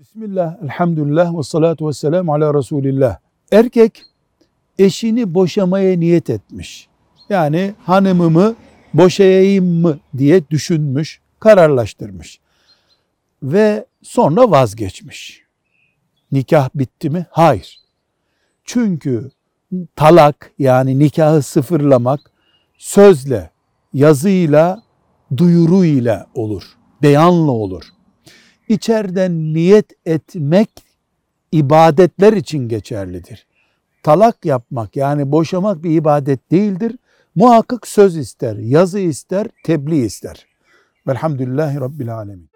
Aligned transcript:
Bismillah, 0.00 0.56
elhamdülillah 0.62 1.38
ve 1.38 1.42
salatu 1.42 1.88
ve 1.88 1.92
selamu 1.92 2.34
ala 2.34 2.54
Resulillah. 2.54 3.18
Erkek 3.52 4.02
eşini 4.78 5.34
boşamaya 5.34 5.98
niyet 5.98 6.30
etmiş. 6.30 6.88
Yani 7.28 7.74
hanımımı 7.84 8.54
boşayayım 8.94 9.80
mı 9.80 9.98
diye 10.18 10.48
düşünmüş, 10.50 11.20
kararlaştırmış. 11.40 12.40
Ve 13.42 13.86
sonra 14.02 14.50
vazgeçmiş. 14.50 15.42
Nikah 16.32 16.68
bitti 16.74 17.10
mi? 17.10 17.26
Hayır. 17.30 17.78
Çünkü 18.64 19.30
talak 19.96 20.52
yani 20.58 20.98
nikahı 20.98 21.42
sıfırlamak 21.42 22.20
sözle, 22.78 23.50
yazıyla, 23.92 24.82
duyuruyla 25.36 26.26
olur. 26.34 26.62
Beyanla 27.02 27.50
olur. 27.50 27.84
İçeriden 28.70 29.54
niyet 29.54 29.92
etmek 30.06 30.70
ibadetler 31.52 32.32
için 32.32 32.68
geçerlidir. 32.68 33.46
Talak 34.02 34.44
yapmak 34.44 34.96
yani 34.96 35.32
boşamak 35.32 35.84
bir 35.84 35.90
ibadet 35.90 36.50
değildir. 36.50 36.96
Muhakkak 37.34 37.86
söz 37.86 38.16
ister, 38.16 38.56
yazı 38.56 38.98
ister, 38.98 39.46
tebliğ 39.64 40.04
ister. 40.04 40.46
Velhamdülillahi 41.06 41.80
Rabbil 41.80 42.14
Alemin. 42.14 42.50